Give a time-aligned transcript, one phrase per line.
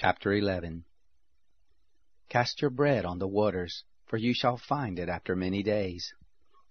[0.00, 0.84] Chapter 11
[2.28, 6.14] Cast your bread on the waters, for you shall find it after many days.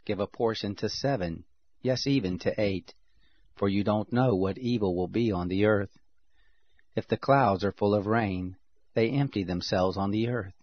[0.05, 1.43] Give a portion to seven,
[1.81, 2.93] yes, even to eight,
[3.57, 5.97] for you don't know what evil will be on the earth.
[6.95, 8.55] If the clouds are full of rain,
[8.93, 10.55] they empty themselves on the earth.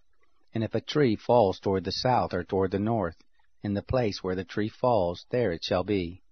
[0.54, 3.22] And if a tree falls toward the south or toward the north,
[3.62, 6.22] in the place where the tree falls, there it shall be.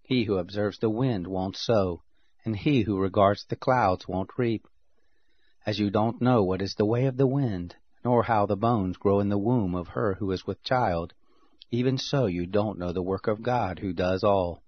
[0.00, 2.04] He who observes the wind won't sow,
[2.42, 4.66] and he who regards the clouds won't reap.
[5.66, 8.96] As you don't know what is the way of the wind, nor how the bones
[8.96, 11.12] grow in the womb of her who is with child,
[11.72, 14.62] even so you don't know the work of God who does all.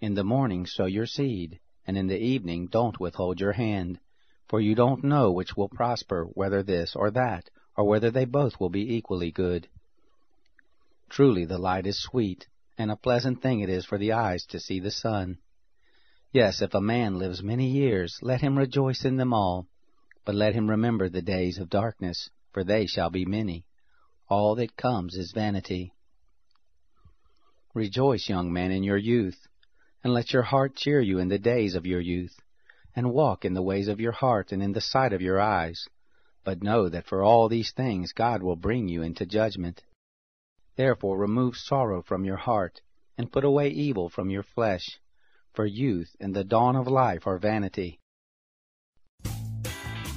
[0.00, 4.00] In the morning sow your seed, and in the evening don't withhold your hand,
[4.48, 8.58] for you don't know which will prosper, whether this or that, or whether they both
[8.58, 9.68] will be equally good.
[11.10, 12.48] Truly the light is sweet,
[12.78, 15.36] and a pleasant thing it is for the eyes to see the sun.
[16.32, 19.68] Yes, if a man lives many years, let him rejoice in them all.
[20.24, 23.66] But let him remember the days of darkness, for they shall be many.
[24.28, 25.92] All that comes is vanity.
[27.74, 29.46] Rejoice, young man, in your youth,
[30.02, 32.40] and let your heart cheer you in the days of your youth,
[32.96, 35.88] and walk in the ways of your heart and in the sight of your eyes.
[36.44, 39.82] But know that for all these things God will bring you into judgment.
[40.76, 42.80] Therefore remove sorrow from your heart,
[43.18, 45.00] and put away evil from your flesh,
[45.52, 48.00] for youth and the dawn of life are vanity.